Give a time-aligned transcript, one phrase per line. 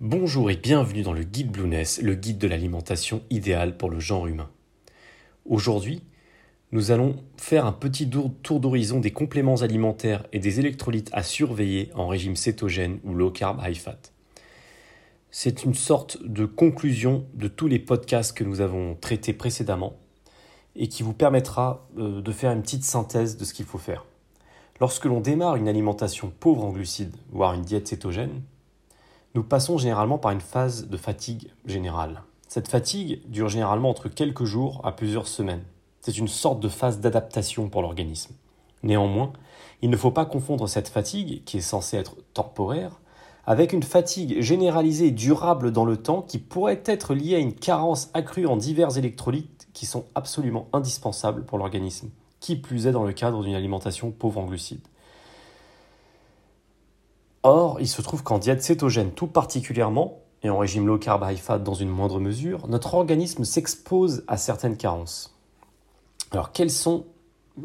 [0.00, 4.28] Bonjour et bienvenue dans le guide Blueness, le guide de l'alimentation idéale pour le genre
[4.28, 4.48] humain.
[5.44, 6.04] Aujourd'hui,
[6.70, 11.90] nous allons faire un petit tour d'horizon des compléments alimentaires et des électrolytes à surveiller
[11.96, 13.98] en régime cétogène ou low carb high fat.
[15.32, 19.96] C'est une sorte de conclusion de tous les podcasts que nous avons traités précédemment
[20.76, 24.04] et qui vous permettra euh, de faire une petite synthèse de ce qu'il faut faire.
[24.80, 28.42] Lorsque l'on démarre une alimentation pauvre en glucides, voire une diète cétogène,
[29.34, 32.22] nous passons généralement par une phase de fatigue générale.
[32.48, 35.64] Cette fatigue dure généralement entre quelques jours à plusieurs semaines.
[36.00, 38.34] C'est une sorte de phase d'adaptation pour l'organisme.
[38.82, 39.32] Néanmoins,
[39.82, 43.00] il ne faut pas confondre cette fatigue, qui est censée être temporaire,
[43.46, 47.54] avec une fatigue généralisée et durable dans le temps qui pourrait être liée à une
[47.54, 53.04] carence accrue en divers électrolytes qui sont absolument indispensables pour l'organisme, qui plus est dans
[53.04, 54.86] le cadre d'une alimentation pauvre en glucides.
[57.50, 61.38] Or, il se trouve qu'en diète cétogène tout particulièrement, et en régime low carb high
[61.38, 65.34] fat dans une moindre mesure, notre organisme s'expose à certaines carences.
[66.30, 67.06] Alors, quels sont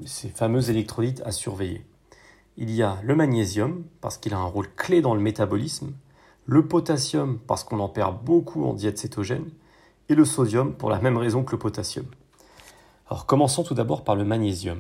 [0.06, 1.86] ces fameux électrolytes à surveiller?
[2.56, 5.92] Il y a le magnésium, parce qu'il a un rôle clé dans le métabolisme,
[6.46, 9.50] le potassium, parce qu'on en perd beaucoup en diète cétogène,
[10.08, 12.06] et le sodium, pour la même raison que le potassium.
[13.10, 14.80] Alors, commençons tout d'abord par le magnésium.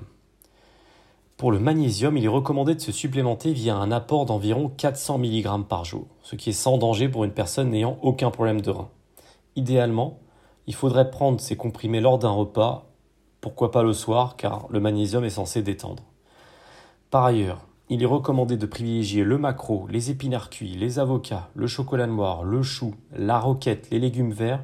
[1.44, 5.66] Pour le magnésium, il est recommandé de se supplémenter via un apport d'environ 400 mg
[5.68, 8.88] par jour, ce qui est sans danger pour une personne n'ayant aucun problème de rein.
[9.58, 10.22] Idéalement,
[10.68, 12.90] il faudrait prendre ces comprimés lors d'un repas,
[13.42, 16.04] pourquoi pas le soir, car le magnésium est censé détendre.
[17.12, 21.68] Par ailleurs, il est recommandé de privilégier le maquereau, les épinards cuits, les avocats, le
[21.68, 24.64] chocolat noir, le chou, la roquette, les légumes verts,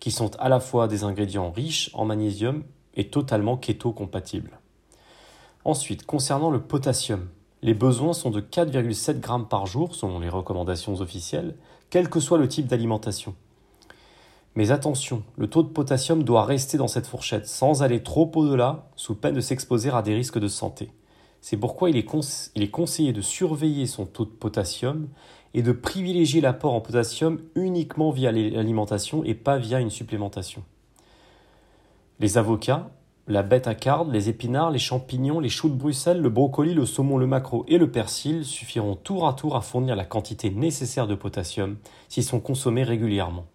[0.00, 4.58] qui sont à la fois des ingrédients riches en magnésium et totalement keto-compatibles.
[5.66, 7.26] Ensuite, concernant le potassium,
[7.60, 11.56] les besoins sont de 4,7 g par jour selon les recommandations officielles,
[11.90, 13.34] quel que soit le type d'alimentation.
[14.54, 18.88] Mais attention, le taux de potassium doit rester dans cette fourchette sans aller trop au-delà,
[18.94, 20.92] sous peine de s'exposer à des risques de santé.
[21.40, 22.06] C'est pourquoi il est,
[22.54, 25.08] il est, conseillé de surveiller son taux de potassium
[25.52, 30.62] et de privilégier l'apport en potassium uniquement via l'alimentation et pas via une supplémentation.
[32.20, 32.88] Les avocats,
[33.28, 36.86] la bête à carde, les épinards, les champignons, les choux de Bruxelles, le brocoli, le
[36.86, 41.08] saumon, le maquereau et le persil suffiront tour à tour à fournir la quantité nécessaire
[41.08, 41.76] de potassium
[42.08, 43.46] s'ils sont consommés régulièrement.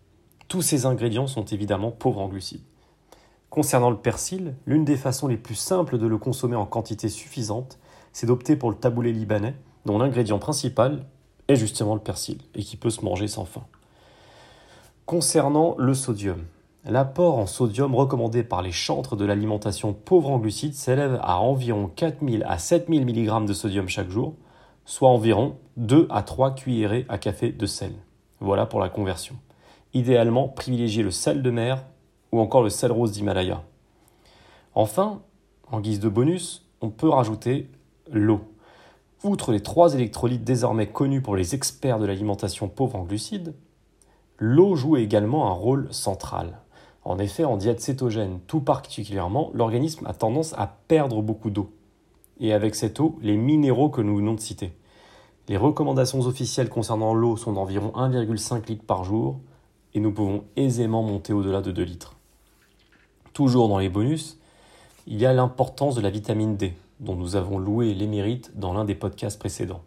[0.50, 2.66] Tous ces ingrédients sont évidemment pauvres en glucides.
[3.50, 7.80] Concernant le persil, l'une des façons les plus simples de le consommer en quantité suffisante,
[8.12, 9.56] c'est d'opter pour le taboulé libanais,
[9.86, 11.06] dont l'ingrédient principal
[11.48, 13.64] est justement le persil, et qui peut se manger sans faim.
[15.06, 16.46] Concernant le sodium,
[16.84, 21.88] L'apport en sodium recommandé par les chantres de l'alimentation pauvre en glucides s'élève à environ
[21.88, 24.34] 4000 à 7000 mg de sodium chaque jour,
[24.84, 27.94] soit environ 2 à 3 cuillerées à café de sel.
[28.40, 29.36] Voilà pour la conversion.
[29.94, 31.86] Idéalement, privilégiez le sel de mer
[32.31, 33.62] ou encore le sel rose d'Himalaya.
[34.74, 35.22] Enfin,
[35.72, 37.70] en guise de bonus, on peut rajouter
[38.12, 38.41] l'eau.
[39.24, 43.53] Outre les trois électrolytes désormais connus pour les experts de l'alimentation pauvre en glucides,
[44.40, 46.58] l'eau joue également un rôle central.
[47.03, 51.72] En effet, en diète cétogène tout particulièrement, l'organisme a tendance à perdre beaucoup d'eau.
[52.39, 54.73] Et avec cette eau, les minéraux que nous venons de citer.
[55.47, 59.40] Les recommandations officielles concernant l'eau sont d'environ 1,5 litre par jour,
[59.94, 62.16] et nous pouvons aisément monter au-delà de 2 litres.
[63.34, 64.40] Toujours dans les bonus,
[65.07, 68.73] il y a l'importance de la vitamine D, dont nous avons loué les mérites dans
[68.73, 69.81] l'un des podcasts précédents.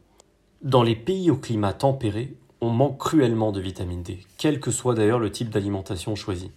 [0.63, 4.95] Dans les pays au climat tempéré, on manque cruellement de vitamine D, quel que soit
[4.95, 6.51] d'ailleurs le type d'alimentation choisi.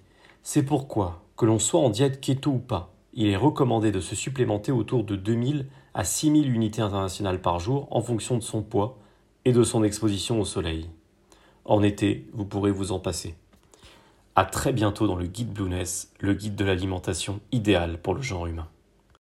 [0.44, 4.16] C'est pourquoi, que l'on soit en diète keto ou pas, il est recommandé de se
[4.16, 8.98] supplémenter autour de 2000 à 6000 unités internationales par jour en fonction de son poids
[9.44, 10.90] et de son exposition au soleil.
[11.66, 13.36] En été, vous pourrez vous en passer.
[14.36, 18.46] A très bientôt dans le guide Blueness, le guide de l'alimentation idéale pour le genre
[18.46, 18.68] humain.